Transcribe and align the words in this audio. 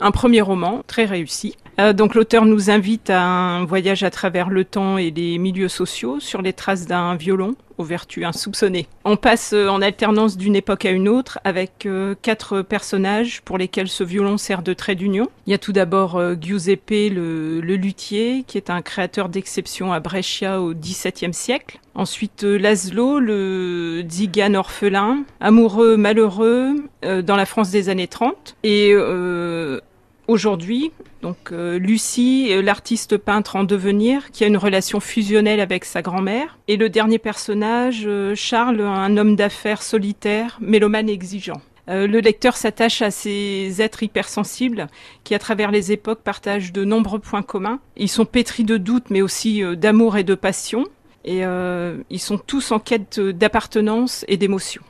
un 0.00 0.10
premier 0.10 0.40
roman 0.40 0.82
très 0.86 1.04
réussi. 1.04 1.56
Euh, 1.80 1.92
donc 1.92 2.14
l'auteur 2.14 2.44
nous 2.44 2.70
invite 2.70 3.10
à 3.10 3.22
un 3.22 3.64
voyage 3.64 4.02
à 4.02 4.10
travers 4.10 4.50
le 4.50 4.64
temps 4.64 4.98
et 4.98 5.10
les 5.10 5.38
milieux 5.38 5.68
sociaux 5.68 6.20
sur 6.20 6.42
les 6.42 6.52
traces 6.52 6.86
d'un 6.86 7.14
violon 7.14 7.54
aux 7.78 7.84
vertus 7.84 8.26
insoupçonnées. 8.26 8.86
On 9.06 9.16
passe 9.16 9.54
euh, 9.54 9.68
en 9.68 9.80
alternance 9.80 10.36
d'une 10.36 10.56
époque 10.56 10.84
à 10.84 10.90
une 10.90 11.08
autre 11.08 11.38
avec 11.44 11.86
euh, 11.86 12.14
quatre 12.20 12.60
personnages 12.60 13.40
pour 13.40 13.56
lesquels 13.56 13.88
ce 13.88 14.04
violon 14.04 14.36
sert 14.36 14.62
de 14.62 14.74
trait 14.74 14.94
d'union. 14.94 15.28
Il 15.46 15.52
y 15.52 15.54
a 15.54 15.58
tout 15.58 15.72
d'abord 15.72 16.20
Giuseppe 16.38 16.90
le, 16.90 17.60
le, 17.60 17.76
luthier 17.76 18.44
qui 18.46 18.58
est 18.58 18.68
un 18.68 18.82
créateur 18.82 19.30
d'exception 19.30 19.92
à 19.92 20.00
Brescia 20.00 20.60
au 20.60 20.74
XVIIe 20.74 21.32
siècle. 21.32 21.78
Ensuite 21.94 22.42
Laszlo 22.42 23.20
le 23.20 24.02
tzigane 24.06 24.56
orphelin, 24.56 25.24
amoureux 25.40 25.96
malheureux 25.96 26.76
dans 27.02 27.36
la 27.36 27.46
France 27.46 27.70
des 27.70 27.88
années 27.88 28.06
30 28.06 28.56
et 28.62 28.94
aujourd'hui, 30.30 30.92
donc 31.22 31.50
euh, 31.50 31.78
Lucie, 31.78 32.48
euh, 32.52 32.62
l'artiste 32.62 33.16
peintre 33.16 33.56
en 33.56 33.64
devenir, 33.64 34.30
qui 34.30 34.44
a 34.44 34.46
une 34.46 34.56
relation 34.56 35.00
fusionnelle 35.00 35.60
avec 35.60 35.84
sa 35.84 36.02
grand-mère, 36.02 36.56
et 36.68 36.76
le 36.76 36.88
dernier 36.88 37.18
personnage, 37.18 38.04
euh, 38.06 38.34
Charles, 38.36 38.80
un 38.80 39.16
homme 39.16 39.34
d'affaires 39.34 39.82
solitaire, 39.82 40.58
mélomane 40.60 41.08
exigeant. 41.08 41.60
le 41.88 42.20
lecteur 42.20 42.56
s'attache 42.56 43.02
à 43.02 43.10
ces 43.10 43.82
êtres 43.82 44.04
hypersensibles 44.04 44.86
qui, 45.24 45.34
à 45.34 45.40
travers 45.40 45.72
les 45.72 45.90
époques, 45.90 46.22
partagent 46.22 46.72
de 46.72 46.84
nombreux 46.84 47.18
points 47.18 47.42
communs. 47.42 47.80
Ils 47.96 48.08
sont 48.08 48.24
pétris 48.24 48.62
de 48.62 48.76
doutes, 48.76 49.10
mais 49.10 49.22
aussi 49.22 49.62
d'amour 49.76 50.16
et 50.16 50.22
de 50.22 50.36
passion. 50.36 50.84
Et 51.24 51.42
ils 52.10 52.20
sont 52.20 52.38
tous 52.38 52.70
en 52.70 52.78
quête 52.78 53.18
d'appartenance 53.18 54.24
et 54.28 54.36
d'émotion. 54.36 54.78